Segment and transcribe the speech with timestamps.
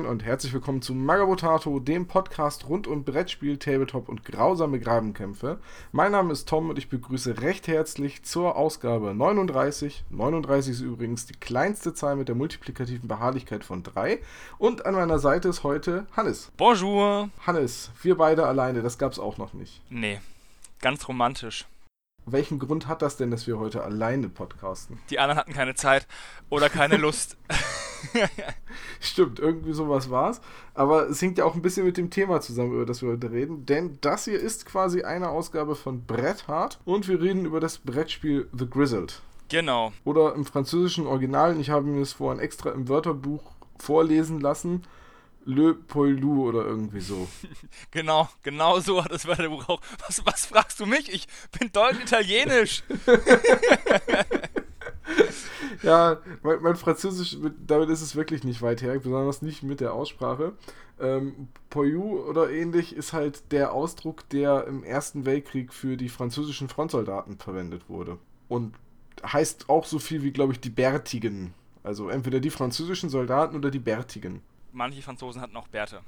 [0.00, 5.58] Moin und herzlich willkommen zu Magabotato, dem Podcast rund um Brettspiel, Tabletop und grausame Grabenkämpfe.
[5.92, 10.04] Mein Name ist Tom und ich begrüße recht herzlich zur Ausgabe 39.
[10.08, 14.20] 39 ist übrigens die kleinste Zahl mit der multiplikativen Beharrlichkeit von 3.
[14.56, 16.50] Und an meiner Seite ist heute Hannes.
[16.56, 17.28] Bonjour.
[17.46, 19.82] Hannes, wir beide alleine, das gab's auch noch nicht.
[19.90, 20.18] Nee,
[20.80, 21.66] ganz romantisch.
[22.24, 24.98] Welchen Grund hat das denn, dass wir heute alleine podcasten?
[25.10, 26.06] Die anderen hatten keine Zeit
[26.48, 27.36] oder keine Lust.
[29.00, 30.40] Stimmt, irgendwie sowas war's.
[30.74, 33.30] Aber es hängt ja auch ein bisschen mit dem Thema zusammen, über das wir heute
[33.30, 33.66] reden.
[33.66, 37.78] Denn das hier ist quasi eine Ausgabe von Brett Hart und wir reden über das
[37.78, 39.20] Brettspiel The Grizzled.
[39.48, 39.92] Genau.
[40.04, 43.42] Oder im französischen Original, ich habe mir das vorhin extra im Wörterbuch
[43.78, 44.86] vorlesen lassen,
[45.44, 47.26] Le Poilou oder irgendwie so.
[47.90, 49.80] genau, genau so hat das Wörterbuch auch.
[50.06, 51.12] Was, was fragst du mich?
[51.12, 51.26] Ich
[51.58, 52.84] bin deutsch italienisch.
[55.82, 59.94] ja, mein, mein, Französisch, damit ist es wirklich nicht weit her, besonders nicht mit der
[59.94, 60.52] Aussprache.
[61.00, 66.68] Ähm, Poilu oder ähnlich ist halt der Ausdruck, der im Ersten Weltkrieg für die französischen
[66.68, 68.18] Frontsoldaten verwendet wurde.
[68.48, 68.74] Und
[69.24, 71.54] heißt auch so viel wie, glaube ich, die Bärtigen.
[71.82, 76.00] Also entweder die französischen Soldaten oder die Bärtigen manche Franzosen hatten auch Bärte.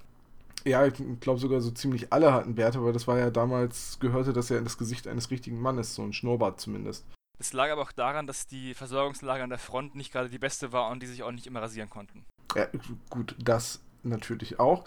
[0.65, 4.33] Ja, ich glaube sogar so ziemlich alle hatten Bärte, weil das war ja damals, gehörte
[4.33, 7.05] das ja in das Gesicht eines richtigen Mannes, so ein Schnurrbart zumindest.
[7.43, 10.71] Es lag aber auch daran, dass die Versorgungslage an der Front nicht gerade die beste
[10.71, 12.25] war und die sich auch nicht immer rasieren konnten.
[12.55, 12.69] Ja,
[13.11, 14.85] gut, das natürlich auch.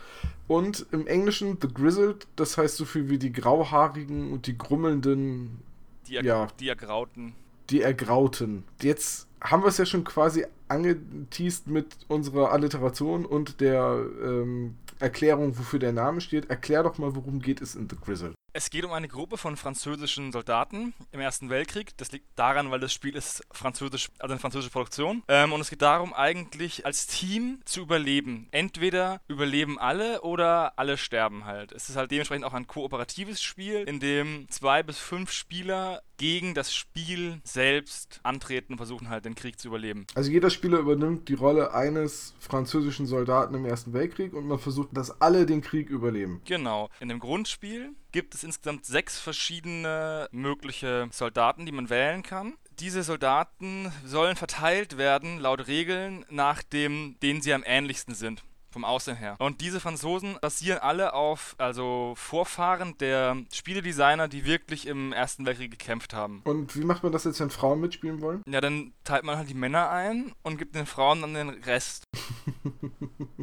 [0.48, 5.60] Und im Englischen The Grizzled, das heißt so viel wie die grauhaarigen und die grummelnden.
[6.08, 7.36] Die, er ja, die ergrauten.
[7.72, 8.64] Die ergrauten.
[8.82, 15.58] Jetzt haben wir es ja schon quasi angeteased mit unserer Alliteration und der ähm, Erklärung,
[15.58, 16.50] wofür der Name steht.
[16.50, 18.34] Erklär doch mal, worum geht es in The Grizzle.
[18.58, 21.92] Es geht um eine Gruppe von französischen Soldaten im Ersten Weltkrieg.
[21.98, 25.24] Das liegt daran, weil das Spiel ist französisch, also eine französische Produktion.
[25.28, 28.48] Ähm, und es geht darum, eigentlich als Team zu überleben.
[28.52, 31.74] Entweder überleben alle oder alle sterben halt.
[31.74, 36.54] Es ist halt dementsprechend auch ein kooperatives Spiel, in dem zwei bis fünf Spieler gegen
[36.54, 40.08] das Spiel selbst antreten und versuchen halt den Krieg zu überleben.
[40.16, 44.90] Also jeder Spieler übernimmt die Rolle eines französischen Soldaten im Ersten Weltkrieg und man versucht,
[44.94, 46.42] dass alle den Krieg überleben.
[46.46, 46.90] Genau.
[47.02, 52.54] In dem Grundspiel gibt es insgesamt sechs verschiedene mögliche Soldaten, die man wählen kann.
[52.80, 58.86] Diese Soldaten sollen verteilt werden, laut Regeln, nach dem, denen sie am ähnlichsten sind vom
[58.86, 59.36] Aussehen her.
[59.40, 65.72] Und diese Franzosen basieren alle auf, also Vorfahren der Spieledesigner, die wirklich im Ersten Weltkrieg
[65.72, 66.42] gekämpft haben.
[66.44, 68.42] Und wie macht man das jetzt, wenn Frauen mitspielen wollen?
[68.46, 72.04] Ja, dann teilt man halt die Männer ein und gibt den Frauen dann den Rest.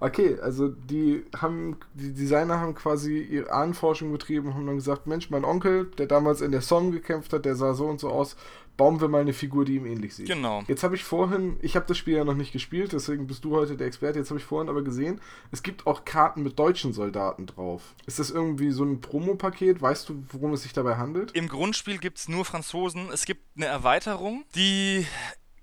[0.00, 5.06] Okay, also die haben, die Designer haben quasi ihre Ahnenforschung betrieben und haben dann gesagt,
[5.06, 8.08] Mensch, mein Onkel, der damals in der Somme gekämpft hat, der sah so und so
[8.08, 8.36] aus,
[8.78, 10.28] bauen wir mal eine Figur, die ihm ähnlich sieht.
[10.28, 10.62] Genau.
[10.68, 13.56] Jetzt habe ich vorhin, ich habe das Spiel ja noch nicht gespielt, deswegen bist du
[13.56, 14.20] heute der Experte.
[14.20, 15.20] Jetzt habe ich vorhin aber gesehen,
[15.50, 17.94] es gibt auch Karten mit deutschen Soldaten drauf.
[18.06, 19.82] Ist das irgendwie so ein Promopaket?
[19.82, 21.32] Weißt du, worum es sich dabei handelt?
[21.32, 23.08] Im Grundspiel gibt es nur Franzosen.
[23.12, 25.04] Es gibt eine Erweiterung, die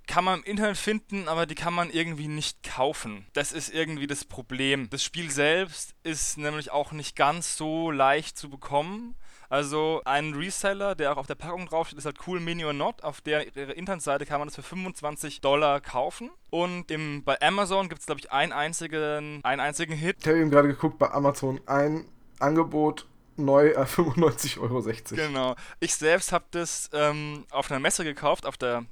[0.07, 3.25] kann man im Internet finden, aber die kann man irgendwie nicht kaufen.
[3.33, 4.89] Das ist irgendwie das Problem.
[4.89, 9.15] Das Spiel selbst ist nämlich auch nicht ganz so leicht zu bekommen.
[9.49, 13.03] Also ein Reseller, der auch auf der Packung draufsteht, ist halt Cool Mini or Not.
[13.03, 16.31] Auf der ihrer Internetseite kann man das für 25 Dollar kaufen.
[16.49, 20.17] Und im, bei Amazon gibt es, glaube ich, einen einzigen, einen einzigen Hit.
[20.21, 22.05] Ich habe eben gerade geguckt, bei Amazon ein
[22.39, 24.83] Angebot neu äh, 95,60 Euro.
[25.11, 25.55] Genau.
[25.79, 28.85] Ich selbst habe das ähm, auf einer Messe gekauft, auf der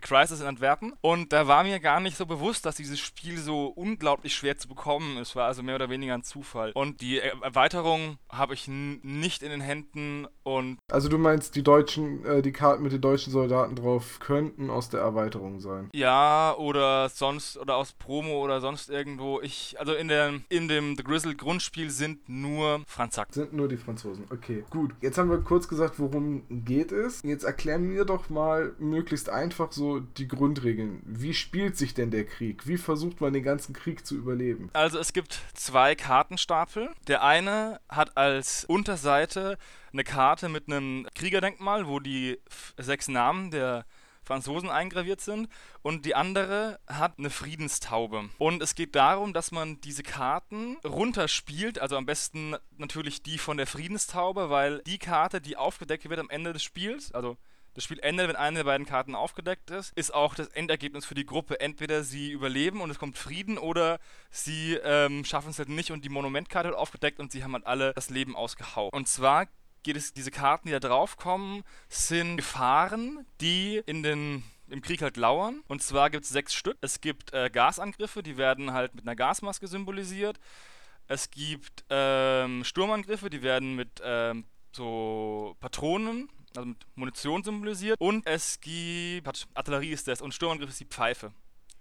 [0.00, 0.92] Crisis in Antwerpen.
[1.00, 4.68] Und da war mir gar nicht so bewusst, dass dieses Spiel so unglaublich schwer zu
[4.68, 5.36] bekommen ist.
[5.36, 6.72] War also mehr oder weniger ein Zufall.
[6.72, 10.78] Und die Erweiterung habe ich nicht in den Händen und.
[10.90, 14.88] Also du meinst, die deutschen, äh, die Karten mit den deutschen Soldaten drauf könnten aus
[14.88, 15.88] der Erweiterung sein?
[15.94, 19.40] Ja, oder sonst, oder aus Promo oder sonst irgendwo.
[19.40, 23.32] Ich, also in der, in dem The Grizzle Grundspiel sind nur Franzaken.
[23.32, 24.26] Sind nur die Franzosen.
[24.30, 24.92] Okay, gut.
[25.00, 27.22] Jetzt haben wir kurz gesagt, worum geht es.
[27.22, 31.00] Jetzt erklär mir doch mal möglichst einfach so die Grundregeln.
[31.06, 32.66] Wie spielt sich denn der Krieg?
[32.66, 34.68] Wie versucht man den ganzen Krieg zu überleben?
[34.74, 36.90] Also es gibt zwei Kartenstapel.
[37.06, 39.56] Der eine hat als Unterseite
[39.92, 42.38] eine Karte mit einem Kriegerdenkmal, wo die
[42.76, 43.86] sechs Namen der
[44.28, 45.48] Franzosen eingraviert sind
[45.80, 48.28] und die andere hat eine Friedenstaube.
[48.36, 53.56] Und es geht darum, dass man diese Karten runterspielt, also am besten natürlich die von
[53.56, 57.38] der Friedenstaube, weil die Karte, die aufgedeckt wird am Ende des Spiels, also
[57.74, 61.14] das Spiel endet, wenn eine der beiden Karten aufgedeckt ist, ist auch das Endergebnis für
[61.14, 61.60] die Gruppe.
[61.60, 64.00] Entweder sie überleben und es kommt Frieden oder
[64.30, 67.66] sie ähm, schaffen es halt nicht und die Monumentkarte wird aufgedeckt und sie haben halt
[67.66, 68.90] alle das Leben ausgehauen.
[68.92, 69.46] Und zwar
[69.82, 75.16] geht es, diese Karten, die da draufkommen, sind Gefahren, die in den im Krieg halt
[75.16, 75.62] lauern.
[75.68, 76.76] Und zwar gibt es sechs Stück.
[76.80, 80.38] Es gibt äh, Gasangriffe, die werden halt mit einer Gasmaske symbolisiert.
[81.06, 88.00] Es gibt ähm, Sturmangriffe, die werden mit ähm, so Patronen, also mit Munition symbolisiert.
[88.00, 91.32] Und es gibt, Artillerie ist das und Sturmangriff ist die Pfeife,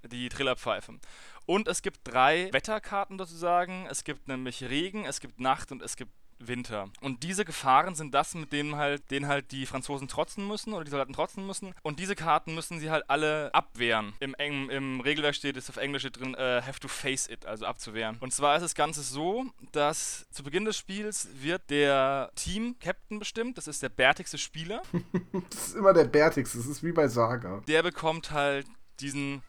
[0.06, 1.00] die Trillerpfeife.
[1.46, 3.88] Und es gibt drei Wetterkarten sozusagen.
[3.90, 6.90] Es gibt nämlich Regen, es gibt Nacht und es gibt Winter.
[7.02, 10.84] Und diese Gefahren sind das, mit denen halt, denen halt die Franzosen trotzen müssen oder
[10.84, 11.74] die Soldaten trotzen müssen.
[11.84, 14.14] Und diese Karten müssen sie halt alle abwehren.
[14.20, 17.66] Im, im, im Regelwerk steht es auf Englisch drin, uh, have to face it, also
[17.66, 18.18] abzuwehren.
[18.20, 23.58] Und zwar ist das Ganze so, dass zu Beginn des Spiels wird der Team-Captain bestimmt.
[23.58, 24.82] Das ist der bärtigste Spieler.
[25.50, 26.58] das ist immer der bärtigste.
[26.58, 27.62] Das ist wie bei Saga.
[27.68, 28.68] Der bekommt halt
[29.00, 29.42] diesen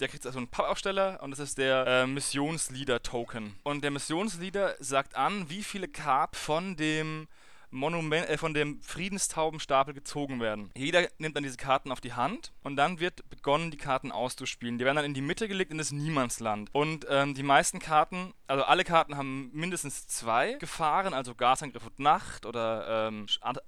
[0.00, 3.54] der kriegt also einen Pappaufsteller und das ist der äh, Missionsleader-Token.
[3.62, 7.28] Und der Missionsleader sagt an, wie viele Karten von dem
[7.70, 10.70] Monument, äh, von dem Friedenstaubenstapel gezogen werden.
[10.76, 14.78] Jeder nimmt dann diese Karten auf die Hand und dann wird begonnen, die Karten auszuspielen.
[14.78, 16.70] Die werden dann in die Mitte gelegt in das Niemandsland.
[16.72, 21.98] Und ähm, die meisten Karten, also alle Karten haben mindestens zwei Gefahren, also Gasangriff und
[21.98, 23.26] Nacht oder ähm,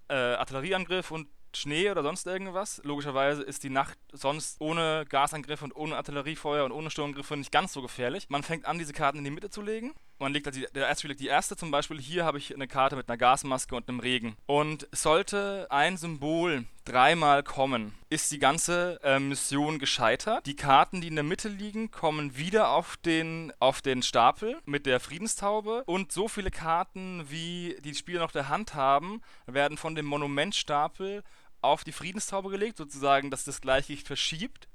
[0.09, 2.81] äh, Artillerieangriff und Schnee oder sonst irgendwas.
[2.85, 7.73] Logischerweise ist die Nacht sonst ohne Gasangriffe und ohne Artilleriefeuer und ohne Sturmgriffe nicht ganz
[7.73, 8.27] so gefährlich.
[8.29, 9.95] Man fängt an, diese Karten in die Mitte zu legen.
[10.21, 12.01] Man legt also die, der erste die erste zum Beispiel.
[12.01, 14.37] Hier habe ich eine Karte mit einer Gasmaske und einem Regen.
[14.47, 20.47] Und sollte ein Symbol dreimal kommen, ist die ganze äh, Mission gescheitert.
[20.47, 24.87] Die Karten, die in der Mitte liegen, kommen wieder auf den, auf den Stapel mit
[24.87, 25.85] der Friedenstaube.
[25.87, 31.23] Und so viele Karten, wie die Spieler noch der Hand haben, werden von dem Monumentstapel
[31.61, 34.69] auf die Friedenstaube gelegt, sozusagen, dass das Gleichgewicht verschiebt.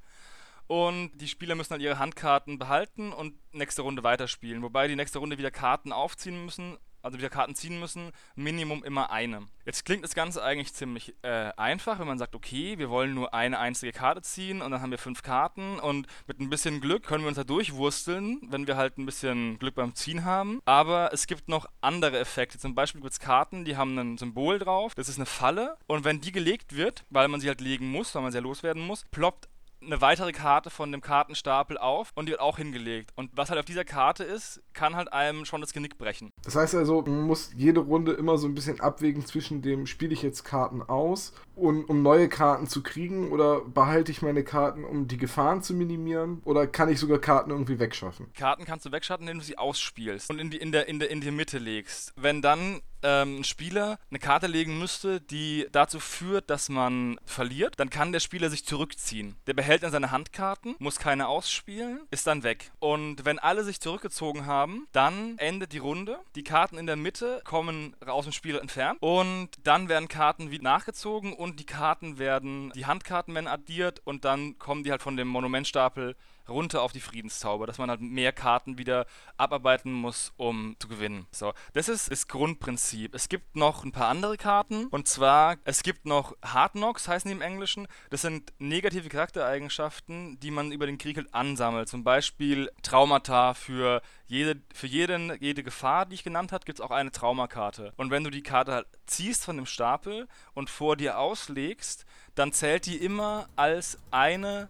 [0.68, 4.64] Und die Spieler müssen dann ihre Handkarten behalten und nächste Runde weiterspielen.
[4.64, 9.12] Wobei die nächste Runde wieder Karten aufziehen müssen, also wieder Karten ziehen müssen, Minimum immer
[9.12, 9.48] eine.
[9.66, 13.34] Jetzt klingt das Ganze eigentlich ziemlich äh, einfach, wenn man sagt, okay, wir wollen nur
[13.34, 17.04] eine einzige Karte ziehen und dann haben wir fünf Karten und mit ein bisschen Glück
[17.04, 20.62] können wir uns da durchwursteln, wenn wir halt ein bisschen Glück beim Ziehen haben.
[20.66, 22.58] Aber es gibt noch andere Effekte.
[22.58, 26.06] Zum Beispiel gibt es Karten, die haben ein Symbol drauf, das ist eine Falle und
[26.06, 28.86] wenn die gelegt wird, weil man sie halt legen muss, weil man sie ja loswerden
[28.86, 29.50] muss, ploppt
[29.86, 33.12] eine weitere Karte von dem Kartenstapel auf und die wird auch hingelegt.
[33.16, 36.32] Und was halt auf dieser Karte ist, kann halt einem schon das Genick brechen.
[36.44, 40.14] Das heißt also, man muss jede Runde immer so ein bisschen abwägen zwischen dem, spiele
[40.14, 44.84] ich jetzt Karten aus, und, um neue Karten zu kriegen oder behalte ich meine Karten,
[44.84, 48.32] um die Gefahren zu minimieren oder kann ich sogar Karten irgendwie wegschaffen?
[48.34, 51.10] Karten kannst du wegschaffen, indem du sie ausspielst und in die, in der, in der,
[51.10, 52.14] in die Mitte legst.
[52.16, 57.80] Wenn dann ähm, ein Spieler eine Karte legen müsste, die dazu führt, dass man verliert,
[57.80, 59.36] dann kann der Spieler sich zurückziehen.
[59.48, 62.72] Der behält dann seine Handkarten, muss keine ausspielen, ist dann weg.
[62.80, 66.18] Und wenn alle sich zurückgezogen haben, dann endet die Runde.
[66.36, 70.64] Die Karten in der Mitte kommen aus dem Spiel entfernt und dann werden Karten wieder
[70.64, 75.18] nachgezogen und die Karten werden, die Handkarten werden addiert und dann kommen die halt von
[75.18, 76.16] dem Monumentstapel
[76.48, 79.06] runter auf die Friedenszauber, dass man halt mehr Karten wieder
[79.38, 81.28] abarbeiten muss, um zu gewinnen.
[81.32, 83.14] So, das ist das Grundprinzip.
[83.16, 87.30] Es gibt noch ein paar andere Karten und zwar, es gibt noch Hard Knocks, heißen
[87.30, 87.88] die im Englischen.
[88.10, 91.88] Das sind negative Charaktereigenschaften, die man über den Krieg halt ansammelt.
[91.88, 96.86] Zum Beispiel Traumata für jede, für jeden, jede Gefahr, die ich genannt habe, gibt es
[96.86, 97.94] auch eine Traumakarte.
[97.98, 102.52] Und wenn du die Karte halt ziehst von dem Stapel und vor dir auslegst, dann
[102.52, 104.70] zählt die immer als eine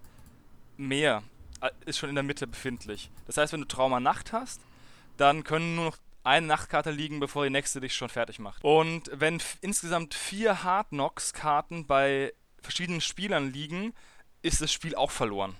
[0.77, 1.23] mehr
[1.85, 3.09] ist schon in der Mitte befindlich.
[3.25, 4.61] Das heißt, wenn du Trauma Nacht hast,
[5.17, 8.63] dann können nur noch eine Nachtkarte liegen, bevor die nächste dich schon fertig macht.
[8.63, 13.93] Und wenn insgesamt vier Hard Knocks Karten bei verschiedenen Spielern liegen,
[14.41, 15.55] ist das Spiel auch verloren.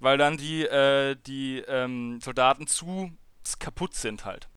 [0.00, 3.12] Weil dann die, äh, die ähm, Soldaten zu
[3.58, 4.48] kaputt sind halt.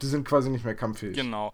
[0.00, 1.14] Die sind quasi nicht mehr kampffähig.
[1.14, 1.52] Genau.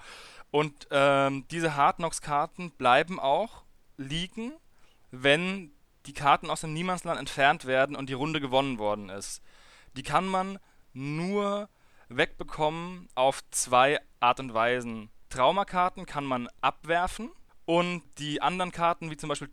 [0.51, 3.65] Und ähm, diese Hard Knocks Karten bleiben auch
[3.97, 4.53] liegen,
[5.11, 5.73] wenn
[6.07, 9.43] die Karten aus dem Niemandsland entfernt werden und die Runde gewonnen worden ist.
[9.97, 10.59] Die kann man
[10.93, 11.69] nur
[12.09, 15.11] wegbekommen auf zwei Art und Weisen.
[15.31, 17.31] Traumakarten kann man abwerfen
[17.67, 19.49] und die anderen Karten, wie zum Beispiel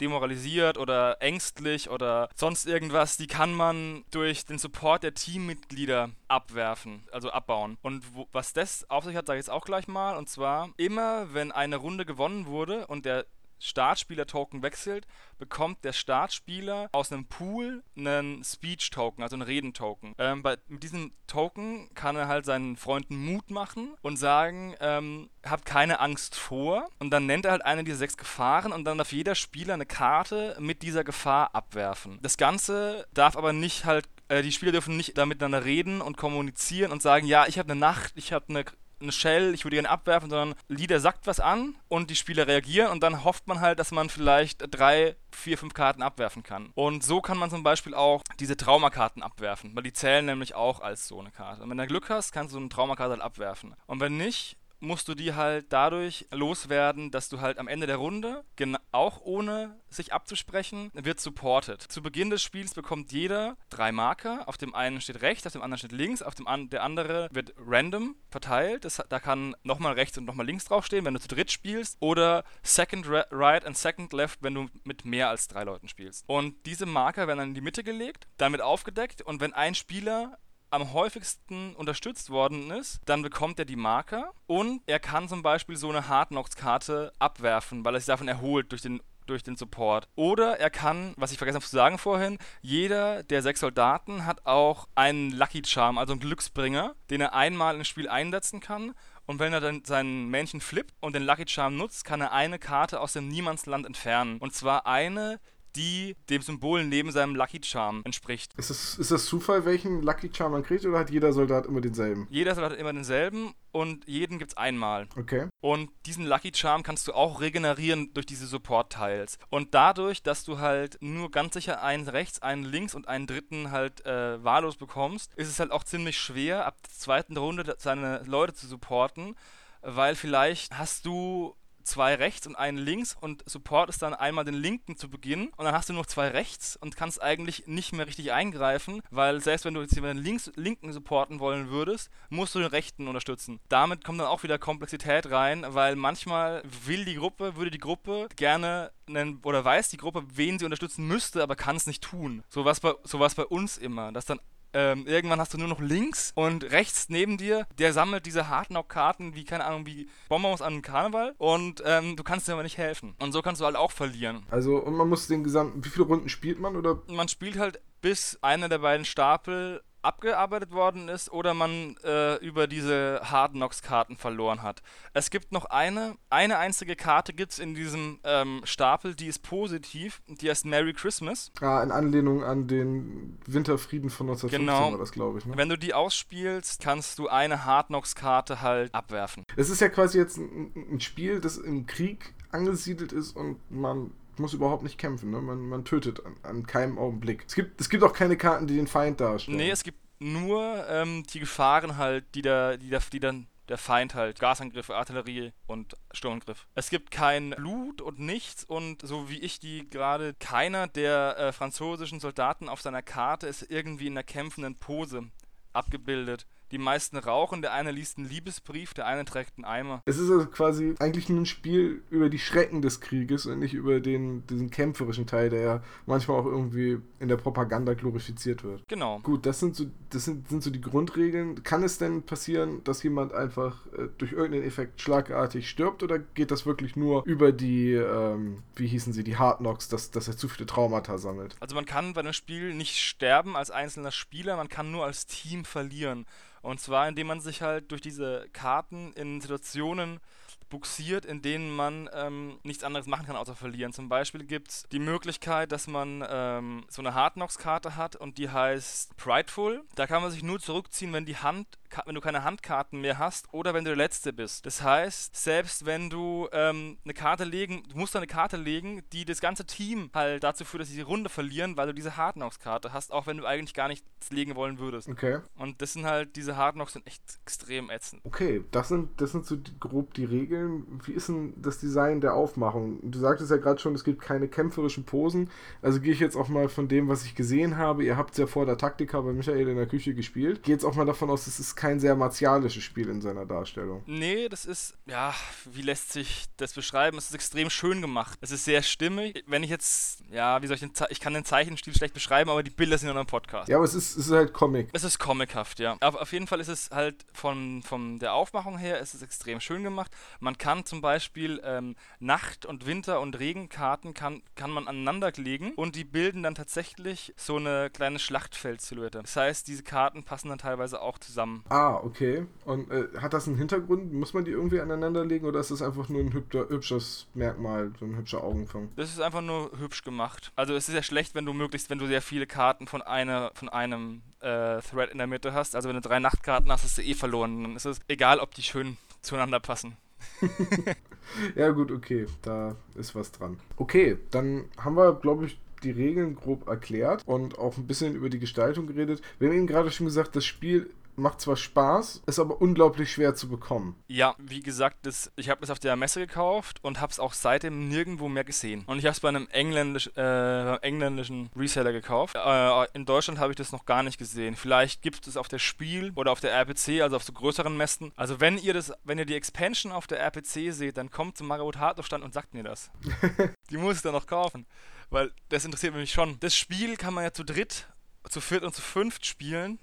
[0.00, 7.06] demoralisiert oder ängstlich oder sonst irgendwas, die kann man durch den Support der Teammitglieder abwerfen,
[7.12, 7.76] also abbauen.
[7.82, 10.16] Und wo, was das auf sich hat, sage ich jetzt auch gleich mal.
[10.16, 13.26] Und zwar, immer wenn eine Runde gewonnen wurde und der
[13.60, 15.06] Startspieler-Token wechselt,
[15.38, 20.14] bekommt der Startspieler aus einem Pool einen Speech-Token, also einen Reden-Token.
[20.18, 25.64] Ähm, mit diesem Token kann er halt seinen Freunden Mut machen und sagen, ähm, habt
[25.64, 26.88] keine Angst vor.
[26.98, 29.86] Und dann nennt er halt eine dieser sechs Gefahren und dann darf jeder Spieler eine
[29.86, 32.18] Karte mit dieser Gefahr abwerfen.
[32.22, 36.16] Das Ganze darf aber nicht halt, äh, die Spieler dürfen nicht da miteinander reden und
[36.16, 38.64] kommunizieren und sagen, ja, ich habe eine Nacht, ich habe eine
[39.00, 42.90] eine Shell, ich würde gerne abwerfen, sondern Leader sagt was an und die Spieler reagieren
[42.90, 46.70] und dann hofft man halt, dass man vielleicht drei, vier, fünf Karten abwerfen kann.
[46.74, 50.80] Und so kann man zum Beispiel auch diese Traumakarten abwerfen, weil die zählen nämlich auch
[50.80, 51.62] als so eine Karte.
[51.62, 53.74] Und wenn du Glück hast, kannst du eine Traumakarte halt abwerfen.
[53.86, 57.96] Und wenn nicht, musst du die halt dadurch loswerden, dass du halt am Ende der
[57.96, 58.44] Runde,
[58.92, 61.80] auch ohne sich abzusprechen, wird supported.
[61.80, 64.48] Zu Beginn des Spiels bekommt jeder drei Marker.
[64.48, 67.28] Auf dem einen steht rechts, auf dem anderen steht links, auf dem an der andere
[67.32, 68.84] wird random verteilt.
[68.84, 71.96] Das, da kann nochmal rechts und nochmal links draufstehen, wenn du zu dritt spielst.
[72.00, 76.24] Oder second right and second left, wenn du mit mehr als drei Leuten spielst.
[76.28, 79.22] Und diese Marker werden dann in die Mitte gelegt, damit aufgedeckt.
[79.22, 80.38] Und wenn ein Spieler
[80.70, 85.76] am häufigsten unterstützt worden ist, dann bekommt er die Marker und er kann zum Beispiel
[85.76, 89.00] so eine Hard Knocks-Karte abwerfen, weil er sich davon erholt durch den
[89.30, 90.08] durch den Support.
[90.16, 94.44] Oder er kann, was ich vergessen habe zu sagen vorhin, jeder der sechs Soldaten hat
[94.44, 98.92] auch einen Lucky Charm, also einen Glücksbringer, den er einmal im Spiel einsetzen kann.
[99.26, 102.58] Und wenn er dann sein Männchen flippt und den Lucky Charm nutzt, kann er eine
[102.58, 104.38] Karte aus dem Niemandsland entfernen.
[104.38, 105.38] Und zwar eine,
[105.76, 108.52] die dem Symbol neben seinem Lucky Charm entspricht.
[108.56, 111.80] Ist das, ist das Zufall, welchen Lucky Charm man kriegt, oder hat jeder Soldat immer
[111.80, 112.26] denselben?
[112.30, 115.08] Jeder Soldat hat immer denselben und jeden gibt es einmal.
[115.16, 115.48] Okay.
[115.60, 119.38] Und diesen Lucky Charm kannst du auch regenerieren durch diese Support-Tiles.
[119.48, 123.70] Und dadurch, dass du halt nur ganz sicher einen rechts, einen links und einen dritten
[123.70, 128.22] halt äh, wahllos bekommst, ist es halt auch ziemlich schwer, ab der zweiten Runde seine
[128.24, 129.36] Leute zu supporten
[129.82, 134.54] weil vielleicht hast du zwei rechts und einen links und Support ist dann einmal den
[134.54, 138.06] linken zu Beginn und dann hast du noch zwei rechts und kannst eigentlich nicht mehr
[138.06, 142.58] richtig eingreifen, weil selbst wenn du jetzt den links, linken supporten wollen würdest, musst du
[142.58, 143.60] den rechten unterstützen.
[143.68, 148.28] Damit kommt dann auch wieder Komplexität rein, weil manchmal will die Gruppe, würde die Gruppe
[148.36, 152.42] gerne einen, oder weiß die Gruppe, wen sie unterstützen müsste, aber kann es nicht tun.
[152.48, 154.40] So war es bei, so bei uns immer, dass dann
[154.72, 159.34] ähm, irgendwann hast du nur noch links und rechts neben dir, der sammelt diese Hardknock-Karten
[159.34, 163.14] wie, keine Ahnung, wie Bonbons an Karneval und ähm, du kannst dir aber nicht helfen.
[163.18, 164.44] Und so kannst du halt auch verlieren.
[164.50, 167.02] Also, und man muss den gesamten, wie viele Runden spielt man oder?
[167.08, 172.66] Man spielt halt bis einer der beiden Stapel abgearbeitet worden ist oder man äh, über
[172.66, 174.82] diese Hard Knocks Karten verloren hat.
[175.12, 179.40] Es gibt noch eine, eine einzige Karte gibt es in diesem ähm, Stapel, die ist
[179.40, 181.50] positiv, die heißt Merry Christmas.
[181.60, 184.92] Ah, in Anlehnung an den Winterfrieden von 1915 genau.
[184.92, 185.46] war das, glaube ich.
[185.46, 185.56] Ne?
[185.56, 189.44] Wenn du die ausspielst, kannst du eine Hard Knocks Karte halt abwerfen.
[189.56, 194.12] Es ist ja quasi jetzt ein, ein Spiel, das im Krieg angesiedelt ist und man
[194.40, 195.30] muss überhaupt nicht kämpfen.
[195.30, 195.40] Ne?
[195.40, 197.44] Man, man tötet an, an, keinem Augenblick.
[197.46, 199.56] Es gibt, es gibt auch keine Karten, die den Feind darstellen.
[199.56, 203.78] Nee, es gibt nur ähm, die Gefahren halt, die, da, die, da, die dann der
[203.78, 206.66] Feind halt Gasangriffe, Artillerie und Sturmgriff.
[206.74, 211.52] Es gibt kein Blut und nichts und so wie ich die gerade, keiner der äh,
[211.52, 215.30] französischen Soldaten auf seiner Karte ist irgendwie in einer kämpfenden Pose
[215.72, 216.46] abgebildet.
[216.72, 220.02] Die meisten rauchen, der eine liest einen Liebesbrief, der eine trägt einen Eimer.
[220.04, 223.74] Es ist also quasi eigentlich nur ein Spiel über die Schrecken des Krieges und nicht
[223.74, 228.86] über den, diesen kämpferischen Teil, der ja manchmal auch irgendwie in der Propaganda glorifiziert wird.
[228.88, 229.18] Genau.
[229.20, 231.62] Gut, das sind so, das sind, sind so die Grundregeln.
[231.64, 236.52] Kann es denn passieren, dass jemand einfach äh, durch irgendeinen Effekt schlagartig stirbt oder geht
[236.52, 240.36] das wirklich nur über die, ähm, wie hießen sie, die Hard Knocks, dass, dass er
[240.36, 241.56] zu viele Traumata sammelt?
[241.58, 245.26] Also man kann bei einem Spiel nicht sterben als einzelner Spieler, man kann nur als
[245.26, 246.26] Team verlieren.
[246.62, 250.20] Und zwar, indem man sich halt durch diese Karten in Situationen
[250.70, 253.92] buxiert, in denen man ähm, nichts anderes machen kann, außer verlieren.
[253.92, 258.38] Zum Beispiel gibt es die Möglichkeit, dass man ähm, so eine Hard Knocks-Karte hat und
[258.38, 259.84] die heißt Prideful.
[259.94, 261.66] Da kann man sich nur zurückziehen, wenn die Hand
[262.06, 264.64] wenn du keine Handkarten mehr hast oder wenn du der Letzte bist.
[264.66, 269.24] Das heißt, selbst wenn du ähm, eine Karte legen, du musst eine Karte legen, die
[269.24, 272.36] das ganze Team halt dazu führt, dass sie die Runde verlieren, weil du diese Hard
[272.36, 275.08] Knocks-Karte hast, auch wenn du eigentlich gar nichts legen wollen würdest.
[275.08, 275.40] Okay.
[275.56, 278.22] Und das sind halt, diese Hard Knocks sind echt extrem ätzend.
[278.24, 280.59] Okay, das sind, das sind so grob die Regeln.
[281.04, 282.98] Wie ist denn das Design der Aufmachung?
[283.02, 285.50] Du sagtest ja gerade schon, es gibt keine kämpferischen Posen.
[285.82, 288.04] Also gehe ich jetzt auch mal von dem, was ich gesehen habe.
[288.04, 290.62] Ihr habt es ja vor der Taktika bei Michael in der Küche gespielt.
[290.62, 294.02] Gehe jetzt auch mal davon aus, es ist kein sehr martialisches Spiel in seiner Darstellung.
[294.06, 295.34] Nee, das ist, ja,
[295.70, 297.18] wie lässt sich das beschreiben?
[297.18, 298.38] Es ist extrem schön gemacht.
[298.40, 299.42] Es ist sehr stimmig.
[299.46, 302.50] Wenn ich jetzt, ja, wie soll ich den, Ze ich kann den Zeichenstil schlecht beschreiben,
[302.50, 303.68] aber die Bilder sind in einem Podcast.
[303.68, 304.88] Ja, aber es ist, es ist halt Comic.
[304.92, 305.96] Es ist comichaft, ja.
[306.00, 309.60] Aber auf jeden Fall ist es halt von, von der Aufmachung her, es ist extrem
[309.60, 310.10] schön gemacht.
[310.40, 315.30] Man Man kann zum Beispiel ähm, Nacht- und Winter- und Regenkarten kann, kann man aneinander
[315.36, 319.20] legen und die bilden dann tatsächlich so eine kleine Schlachtfeld-Silhouette.
[319.22, 321.62] Das heißt, diese Karten passen dann teilweise auch zusammen.
[321.68, 322.46] Ah, okay.
[322.64, 324.12] Und äh, hat das einen Hintergrund?
[324.12, 328.06] Muss man die irgendwie aneinander legen oder ist das einfach nur ein hübsches Merkmal, so
[328.06, 328.90] ein hübscher Augenfang?
[328.96, 330.50] Das ist einfach nur hübsch gemacht.
[330.56, 333.52] Also es ist ja schlecht, wenn du möglichst, wenn du sehr viele Karten von einer,
[333.54, 335.76] von einem äh, Thread in der Mitte hast.
[335.76, 337.62] Also wenn du drei Nachtkarten hast, hast du eh verloren.
[337.62, 339.96] Dann ist es egal, ob die schön zueinander passen.
[341.54, 343.58] ja, gut, okay, da ist was dran.
[343.76, 348.28] Okay, dann haben wir, glaube ich, die Regeln grob erklärt und auch ein bisschen über
[348.28, 349.22] die Gestaltung geredet.
[349.38, 353.34] Wir haben eben gerade schon gesagt, das Spiel macht zwar Spaß, ist aber unglaublich schwer
[353.34, 354.02] zu bekommen.
[354.08, 357.32] Ja, wie gesagt, das, ich habe es auf der Messe gekauft und habe es auch
[357.32, 358.84] seitdem nirgendwo mehr gesehen.
[358.86, 362.36] Und ich habe es bei einem engländisch, äh, engländischen Reseller gekauft.
[362.36, 364.56] Äh, in Deutschland habe ich das noch gar nicht gesehen.
[364.56, 368.12] Vielleicht gibt es auf der Spiel oder auf der RPC, also auf so größeren Messen.
[368.16, 371.46] Also wenn ihr das, wenn ihr die Expansion auf der RPC seht, dann kommt zum
[371.46, 372.90] Mario Hardware Stand und sagt mir das.
[373.70, 374.66] die muss ich dann noch kaufen,
[375.10, 376.38] weil das interessiert mich schon.
[376.40, 377.88] Das Spiel kann man ja zu dritt,
[378.28, 379.78] zu viert und zu fünft spielen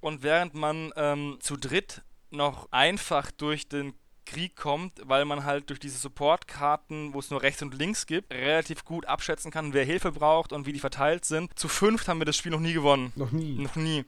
[0.00, 5.70] und während man ähm, zu dritt noch einfach durch den Krieg kommt, weil man halt
[5.70, 9.84] durch diese Supportkarten, wo es nur rechts und links gibt, relativ gut abschätzen kann, wer
[9.84, 11.58] Hilfe braucht und wie die verteilt sind.
[11.58, 13.12] Zu fünft haben wir das Spiel noch nie gewonnen.
[13.16, 13.54] Noch nie.
[13.54, 14.04] Noch nie.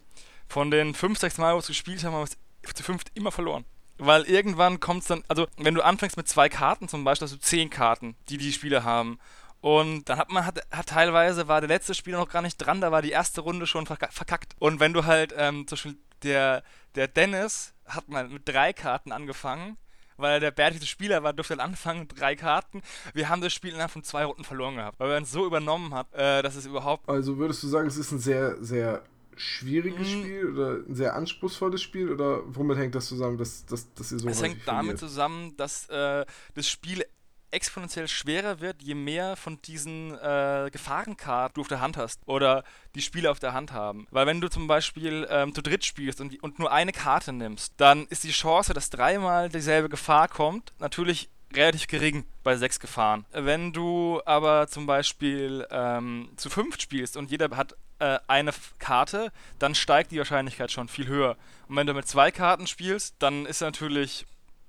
[0.47, 3.11] Von den fünf, sechs Mal, wo wir es gespielt haben, haben wir es zu fünft
[3.15, 3.65] immer verloren.
[3.99, 7.35] Weil irgendwann kommt es dann, also wenn du anfängst mit zwei Karten zum Beispiel, hast
[7.35, 9.19] du zehn Karten, die die Spieler haben.
[9.63, 12.81] Und dann hat man, hat, hat teilweise war der letzte Spieler noch gar nicht dran,
[12.81, 14.57] da war die erste Runde schon verkackt.
[14.59, 16.65] Und wenn du halt, ähm, zum Beispiel der,
[16.97, 19.77] der Dennis hat mal mit drei Karten angefangen,
[20.17, 22.83] weil der bärtige Spieler war, durfte dann anfangen mit drei Karten.
[23.15, 25.95] Wir haben das Spiel innerhalb von zwei Runden verloren gehabt, weil er es so übernommen
[25.95, 27.09] hat, äh, dass es überhaupt.
[27.09, 29.05] Also würdest du sagen, es ist ein sehr, sehr
[29.37, 30.23] schwieriges mhm.
[30.23, 34.19] Spiel oder ein sehr anspruchsvolles Spiel oder womit hängt das zusammen, dass, dass, dass ihr
[34.19, 37.05] so Es hängt damit zusammen, dass äh, das Spiel
[37.53, 42.65] exponentiell schwerer wird, je mehr von diesen äh, Gefahrenkarten du auf der Hand hast oder
[42.95, 44.07] die Spieler auf der Hand haben.
[44.11, 47.75] Weil wenn du zum Beispiel ähm, zu dritt spielst und, und nur eine Karte nimmst,
[47.77, 53.27] dann ist die Chance, dass dreimal dieselbe Gefahr kommt, natürlich relativ gering bei sechs Gefahren.
[53.33, 59.33] Wenn du aber zum Beispiel ähm, zu fünft spielst und jeder hat äh, eine Karte,
[59.59, 61.37] dann steigt die Wahrscheinlichkeit schon viel höher.
[61.69, 64.27] Und wenn du mit zwei Karten spielst, dann ist natürlich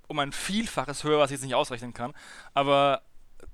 [0.07, 2.13] um ein Vielfaches höher, was ich jetzt nicht ausrechnen kann.
[2.53, 3.01] Aber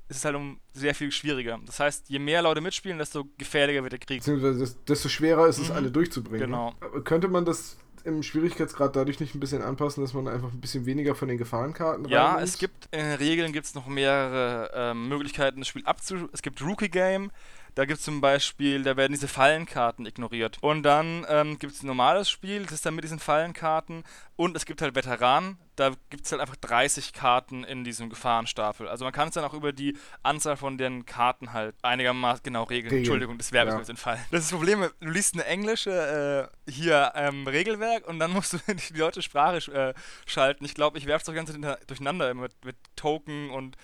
[0.08, 1.60] es ist halt um sehr viel schwieriger.
[1.66, 4.20] Das heißt, je mehr Leute mitspielen, desto gefährlicher wird der Krieg.
[4.20, 5.76] Beziehungsweise desto schwerer ist es, mhm.
[5.76, 6.48] alle durchzubringen.
[6.48, 6.74] Genau.
[6.82, 10.62] Aber könnte man das im Schwierigkeitsgrad dadurch nicht ein bisschen anpassen, dass man einfach ein
[10.62, 12.48] bisschen weniger von den Gefahrenkarten Ja, reinnimmt?
[12.48, 16.30] es gibt in den Regeln gibt es noch mehrere äh, Möglichkeiten, das Spiel abzu...
[16.32, 17.32] Es gibt Rookie Game,
[17.80, 20.58] da gibt es zum Beispiel, da werden diese Fallenkarten ignoriert.
[20.60, 24.04] Und dann ähm, gibt es ein normales Spiel, das ist dann mit diesen Fallenkarten.
[24.36, 28.90] Und es gibt halt Veteranen, da gibt es halt einfach 30 Karten in diesem Gefahrenstapel.
[28.90, 32.64] Also man kann es dann auch über die Anzahl von den Karten halt einigermaßen genau
[32.64, 32.90] regeln.
[32.90, 33.00] Regeln.
[33.00, 34.20] Entschuldigung, das Verb ist mir jetzt entfallen.
[34.30, 38.52] Das ist das Problem, du liest eine englische äh, hier ähm, Regelwerk und dann musst
[38.52, 39.94] du die deutsche Sprache äh,
[40.26, 40.66] schalten.
[40.66, 41.50] Ich glaube, ich werfe es doch ganz
[41.88, 43.78] durcheinander mit, mit Token und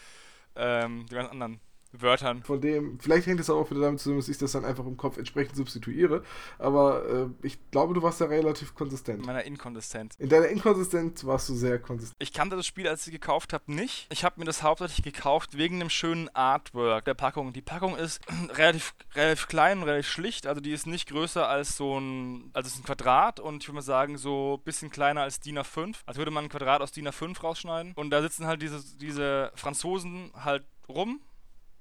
[0.57, 1.61] ähm, die ganzen anderen
[2.01, 2.43] Wörtern.
[2.43, 4.97] Von dem, vielleicht hängt es auch wieder damit zusammen, dass ich das dann einfach im
[4.97, 6.23] Kopf entsprechend substituiere.
[6.59, 9.19] Aber äh, ich glaube, du warst da relativ konsistent.
[9.19, 10.15] In meiner Inkonsistenz.
[10.17, 12.15] In deiner Inkonsistenz warst du sehr konsistent.
[12.19, 14.07] Ich kannte das Spiel, als ich es gekauft habe, nicht.
[14.11, 17.53] Ich habe mir das hauptsächlich gekauft wegen dem schönen Artwork der Packung.
[17.53, 18.21] Die Packung ist
[18.55, 20.47] relativ, relativ klein, relativ schlicht.
[20.47, 23.67] Also die ist nicht größer als so ein, also es ist ein Quadrat und ich
[23.67, 25.95] würde mal sagen, so ein bisschen kleiner als DIN A5.
[26.05, 27.93] Als würde man ein Quadrat aus DIN A5 rausschneiden.
[27.95, 31.21] Und da sitzen halt diese, diese Franzosen halt rum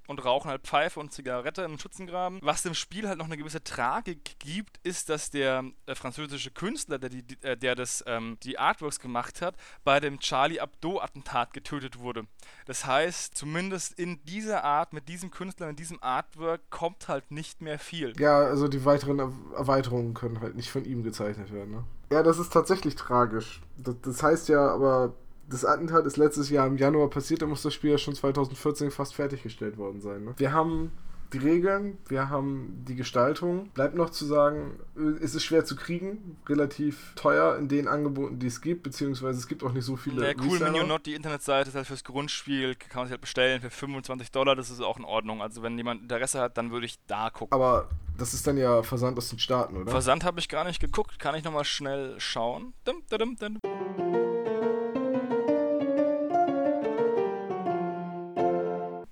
[0.07, 2.39] und rauchen halt Pfeife und Zigarette im Schützengraben.
[2.41, 6.99] Was dem Spiel halt noch eine gewisse Tragik gibt, ist, dass der äh, französische Künstler,
[6.99, 11.99] der, die, äh, der das, ähm, die Artworks gemacht hat, bei dem Charlie Hebdo-Attentat getötet
[11.99, 12.25] wurde.
[12.65, 17.61] Das heißt, zumindest in dieser Art, mit diesem Künstler, mit diesem Artwork, kommt halt nicht
[17.61, 18.13] mehr viel.
[18.19, 19.19] Ja, also die weiteren
[19.55, 21.71] Erweiterungen können halt nicht von ihm gezeichnet werden.
[21.71, 21.83] Ne?
[22.11, 23.61] Ja, das ist tatsächlich tragisch.
[23.77, 25.13] Das, das heißt ja aber
[25.49, 28.91] das Attentat ist letztes Jahr im Januar passiert, da muss das Spiel ja schon 2014
[28.91, 30.23] fast fertiggestellt worden sein.
[30.23, 30.33] Ne?
[30.37, 30.91] Wir haben
[31.33, 33.69] die Regeln, wir haben die Gestaltung.
[33.73, 34.79] Bleibt noch zu sagen,
[35.21, 39.47] es ist schwer zu kriegen, relativ teuer in den Angeboten, die es gibt, beziehungsweise es
[39.47, 40.21] gibt auch nicht so viele.
[40.21, 43.61] Der cool Menu Not, die Internetseite ist halt fürs Grundspiel, kann man sich halt bestellen
[43.61, 45.41] für 25 Dollar, das ist auch in Ordnung.
[45.41, 47.53] Also wenn jemand Interesse hat, dann würde ich da gucken.
[47.53, 49.91] Aber das ist dann ja Versand aus den Staaten, oder?
[49.91, 52.73] Versand habe ich gar nicht geguckt, kann ich nochmal schnell schauen.
[52.85, 53.59] Dum, dum, dum,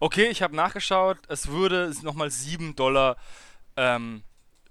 [0.04, 3.16] Okay, ich habe nachgeschaut, es würde nochmal 7 Dollar
[3.78, 4.24] ähm,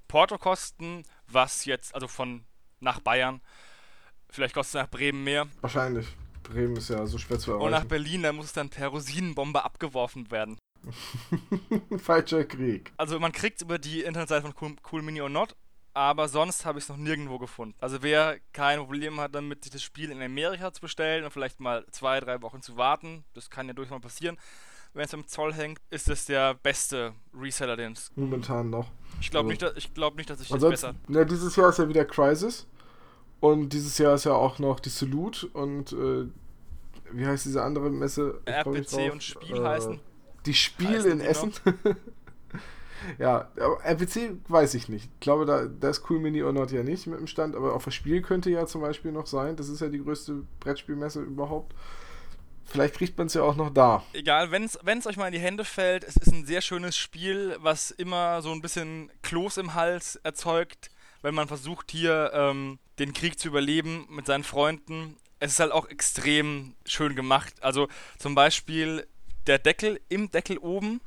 [0.06, 2.44] Porto kosten, was jetzt, also von
[2.80, 3.40] nach Bayern,
[4.28, 5.46] vielleicht kostet es nach Bremen mehr.
[5.62, 6.06] Wahrscheinlich.
[6.42, 7.64] Bremen ist ja so schwer zu erreichen.
[7.64, 10.58] Und nach Berlin, da muss dann per Rosinenbombe abgeworfen werden.
[11.96, 12.92] Falscher Krieg.
[12.98, 15.56] Also man kriegt über die Internetseite von cool, cool Mini or Not,
[15.94, 17.74] aber sonst habe ich es noch nirgendwo gefunden.
[17.80, 21.58] Also wer kein Problem hat damit, sich das Spiel in Amerika zu bestellen und vielleicht
[21.58, 24.36] mal zwei, drei Wochen zu warten, das kann ja durchaus mal passieren,
[24.94, 28.90] wenn es am Zoll hängt, ist es der beste Reseller, den es momentan noch.
[29.20, 31.18] Ich glaube Also- nicht, dass- ich nicht, dass sich das Ansonsten, besser.
[31.20, 32.66] ja, dieses Jahr ist ja wieder Crisis.
[33.40, 36.26] Und dieses Jahr ist ja auch noch die Salute und äh,
[37.10, 38.40] wie heißt diese andere Messe?
[38.46, 40.00] Ich RPC und Spiel Äh, heißen.
[40.46, 41.52] Die Spiel heißen in die Essen.
[43.18, 45.10] ja, aber RPC weiß ich nicht.
[45.14, 47.74] Ich glaube, da, da ist Cool Mini or Not ja nicht mit dem Stand, aber
[47.74, 49.56] auf das Spiel könnte ja zum Beispiel noch sein.
[49.56, 51.74] Das ist ja die größte Brettspielmesse überhaupt.
[52.64, 54.02] Vielleicht kriegt man es ja auch noch da.
[54.12, 57.56] Egal, wenn es euch mal in die Hände fällt, es ist ein sehr schönes Spiel,
[57.60, 63.12] was immer so ein bisschen Kloß im Hals erzeugt, wenn man versucht hier ähm, den
[63.12, 65.16] Krieg zu überleben mit seinen Freunden.
[65.38, 67.54] Es ist halt auch extrem schön gemacht.
[67.62, 69.06] Also zum Beispiel
[69.46, 71.00] der Deckel im Deckel oben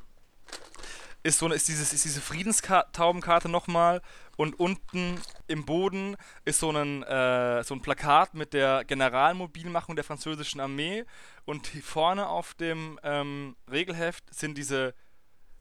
[1.22, 4.00] ist so ist dieses ist diese Friedenstaubenkarte nochmal
[4.36, 10.04] und unten im Boden ist so ein äh, so ein Plakat mit der Generalmobilmachung der
[10.04, 11.04] französischen Armee
[11.44, 14.94] und hier vorne auf dem ähm, Regelheft sind diese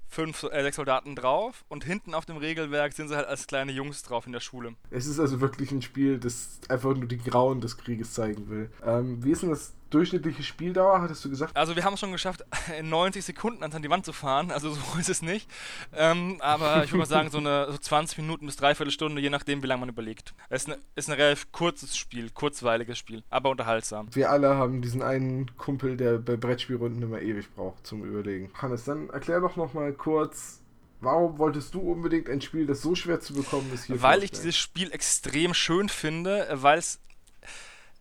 [0.07, 3.71] fünf äh, sechs Soldaten drauf und hinten auf dem Regelwerk sind sie halt als kleine
[3.71, 4.75] Jungs drauf in der Schule.
[4.89, 8.69] Es ist also wirklich ein Spiel, das einfach nur die Grauen des Krieges zeigen will.
[8.83, 11.55] Ähm, wie ist denn das durchschnittliche Spieldauer, hattest du gesagt?
[11.55, 12.45] Also wir haben es schon geschafft,
[12.79, 15.49] in 90 Sekunden an die Wand zu fahren, also so ist es nicht.
[15.95, 19.29] Ähm, aber ich würde mal sagen, so eine so 20 Minuten bis dreiviertel Stunde, je
[19.29, 20.33] nachdem, wie lange man überlegt.
[20.49, 24.13] Es ist, eine, ist ein relativ kurzes Spiel, kurzweiliges Spiel, aber unterhaltsam.
[24.13, 28.51] Wir alle haben diesen einen Kumpel, der bei Brettspielrunden immer ewig braucht zum Überlegen.
[28.55, 30.59] Hannes, dann erklär doch nochmal kurz,
[30.99, 34.31] warum wolltest du unbedingt ein Spiel, das so schwer zu bekommen ist, hier Weil ich
[34.31, 36.99] dieses Spiel extrem schön finde, weil es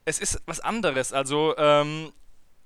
[0.05, 1.13] es ist was anderes.
[1.13, 2.13] Also ähm,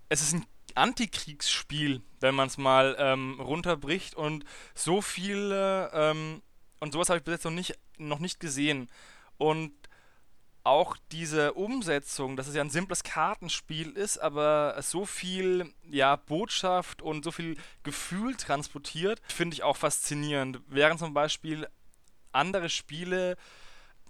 [0.08, 6.42] es ist ein Antikriegsspiel, wenn man es mal ähm, runterbricht und so viele ähm,
[6.80, 8.88] und sowas habe ich bis jetzt noch nicht noch nicht gesehen
[9.38, 9.72] und
[10.68, 17.00] auch diese Umsetzung, dass es ja ein simples Kartenspiel ist, aber so viel ja, Botschaft
[17.00, 20.60] und so viel Gefühl transportiert, finde ich auch faszinierend.
[20.66, 21.66] Während zum Beispiel
[22.32, 23.38] andere Spiele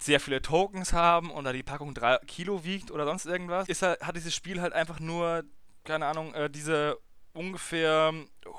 [0.03, 4.01] sehr viele Tokens haben da die Packung 3 Kilo wiegt oder sonst irgendwas, ist halt,
[4.03, 5.45] hat dieses Spiel halt einfach nur,
[5.85, 6.99] keine Ahnung, äh, diese
[7.33, 8.13] ungefähr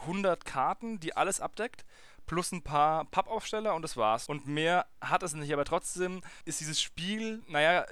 [0.06, 1.86] 100 Karten, die alles abdeckt,
[2.30, 4.28] plus ein paar Pappaufsteller und das war's.
[4.28, 7.86] Und mehr hat es nicht, aber trotzdem ist dieses Spiel, naja,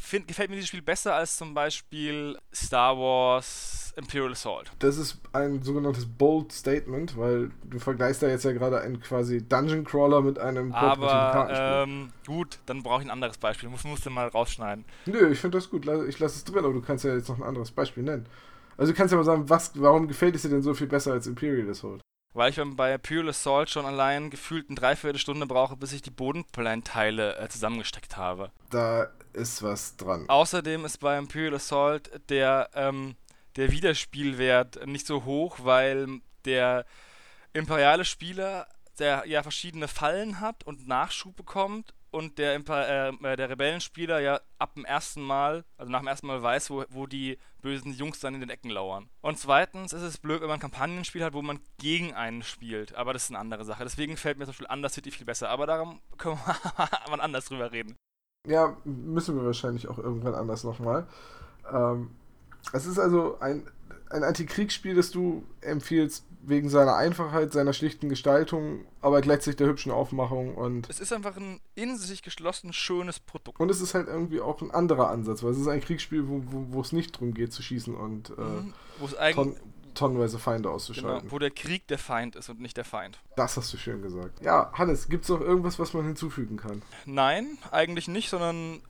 [0.00, 4.72] find, gefällt mir dieses Spiel besser als zum Beispiel Star Wars Imperial Assault.
[4.80, 9.46] Das ist ein sogenanntes Bold Statement, weil du vergleichst da jetzt ja gerade einen quasi
[9.46, 13.68] Dungeon Crawler mit einem Aber ähm, gut, dann brauche ich ein anderes Beispiel.
[13.68, 14.84] Muss, musste mal rausschneiden.
[15.06, 15.86] Nö, ich finde das gut.
[16.08, 18.26] Ich lasse es drin, aber du kannst ja jetzt noch ein anderes Beispiel nennen.
[18.76, 21.12] Also du kannst ja mal sagen, was, warum gefällt es dir denn so viel besser
[21.12, 22.02] als Imperial Assault?
[22.36, 26.10] Weil ich beim- bei Imperial Assault schon allein gefühlt eine Dreiviertelstunde brauche, bis ich die
[26.10, 28.50] Bodenplanteile äh, zusammengesteckt habe.
[28.70, 30.28] Da ist was dran.
[30.28, 33.16] Außerdem ist bei Imperial Assault der, ähm,
[33.56, 36.84] der Wiederspielwert nicht so hoch, weil der
[37.54, 38.66] imperiale Spieler,
[38.98, 44.40] der ja verschiedene Fallen hat und Nachschub bekommt und der, Imper äh, der Rebellenspieler ja
[44.58, 48.20] ab dem ersten Mal, also nach dem ersten Mal weiß, wo, wo die bösen Jungs
[48.20, 49.08] dann in den Ecken lauern.
[49.20, 52.94] Und zweitens ist es blöd, wenn man ein Kampagnenspiel hat, wo man gegen einen spielt,
[52.94, 53.84] aber das ist eine andere Sache.
[53.84, 56.56] Deswegen fällt mir zum Beispiel Undercity viel besser, aber darum können wir
[57.08, 57.96] wann anders drüber reden.
[58.46, 61.06] Ja, müssen wir wahrscheinlich auch irgendwann anders nochmal.
[61.72, 62.10] Ähm,
[62.72, 63.68] es ist also ein,
[64.10, 69.90] ein Antikriegsspiel, das du empfiehlst wegen seiner Einfachheit, seiner schlichten Gestaltung, aber gleichzeitig der hübschen
[69.92, 73.58] Aufmachung und Es ist einfach ein in sich geschlossen schönes Produkt.
[73.60, 76.42] und es ist halt irgendwie auch ein anderer Ansatz, weil es ist ein Kriegsspiel, wo,
[76.46, 78.74] wo, wo es nicht darum geht zu schießen und äh, Mhm.
[78.98, 79.56] Wo es eigentlich ton,
[79.94, 81.30] tonnenweise Feinde genau, auszuschalten.
[81.32, 83.18] wo der Krieg der Feind ist und nicht der Feind.
[83.36, 84.42] Das hast du schön gesagt.
[84.42, 86.82] Ja, Hannes, gibt es noch irgendwas, was man hinzufügen kann?
[87.06, 88.80] Nein, eigentlich nicht, sondern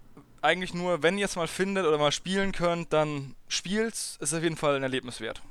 [0.43, 4.17] eigentlich nur, wenn ihr es mal findet oder mal spielen könnt, dann spielt's.
[4.21, 5.43] Ist auf jeden Fall ein Erlebnis wert.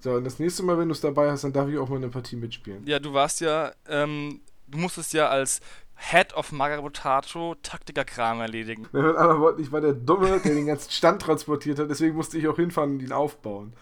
[0.00, 1.96] So, und das nächste Mal, wenn du es dabei hast, dann darf ich auch mal
[1.96, 2.86] eine Partie mitspielen.
[2.86, 5.60] Ja, du warst ja, ähm, du musstest ja als
[5.96, 8.86] Head of Magabotato Taktikerkram erledigen.
[8.92, 12.38] Mit anderen Worten, ich war der Dumme, der den ganzen Stand transportiert hat, deswegen musste
[12.38, 13.72] ich auch hinfahren und ihn aufbauen.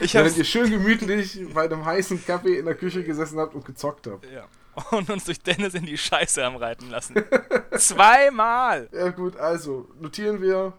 [0.00, 3.64] Ich Während ihr schön gemütlich bei einem heißen Kaffee in der Küche gesessen habt und
[3.64, 4.26] gezockt habt.
[4.32, 4.46] ja.
[4.90, 7.14] Und uns durch Dennis in die Scheiße haben reiten lassen.
[7.78, 8.88] Zweimal!
[8.92, 10.72] Ja gut, also notieren wir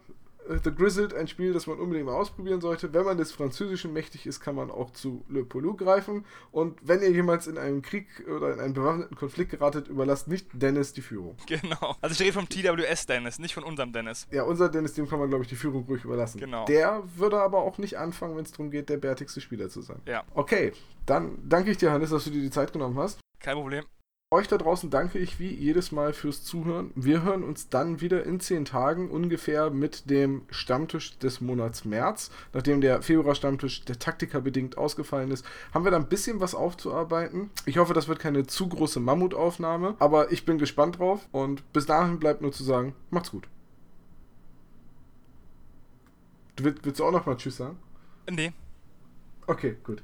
[0.48, 2.94] The Grizzled ein Spiel, das man unbedingt mal ausprobieren sollte.
[2.94, 6.26] Wenn man des Französischen mächtig ist, kann man auch zu Le Poulou greifen.
[6.52, 10.48] Und wenn ihr jemals in einen Krieg oder in einen bewaffneten Konflikt geratet, überlasst nicht
[10.54, 11.36] Dennis die Führung.
[11.56, 11.96] Genau.
[12.02, 14.28] Also ich rede vom TWS Dennis, nicht von unserem Dennis.
[14.30, 16.40] Ja, unser Dennis, dem kann man, glaube ich, die Führung ruhig überlassen.
[16.40, 16.66] Genau.
[16.66, 20.02] Der würde aber auch nicht anfangen, wenn es darum geht, der bärtigste Spieler zu sein.
[20.06, 20.24] Ja.
[20.34, 20.74] Okay,
[21.06, 23.20] dann danke ich dir, Hannes, dass du dir die Zeit genommen hast.
[23.40, 23.86] Kein Problem.
[24.32, 26.90] Euch da draußen danke ich wie jedes Mal fürs Zuhören.
[26.96, 32.32] Wir hören uns dann wieder in zehn Tagen ungefähr mit dem Stammtisch des Monats März.
[32.52, 37.52] Nachdem der Februar-Stammtisch der Taktiker bedingt ausgefallen ist, haben wir da ein bisschen was aufzuarbeiten.
[37.68, 41.86] Ich hoffe, das wird keine zu große Mammutaufnahme, aber ich bin gespannt drauf und bis
[41.86, 43.48] dahin bleibt nur zu sagen, macht's gut.
[46.56, 47.78] Du willst, willst du auch noch mal Tschüss sagen?
[48.28, 48.54] Nee.
[49.46, 50.02] Okay, gut.